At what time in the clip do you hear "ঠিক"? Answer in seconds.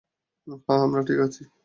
1.07-1.19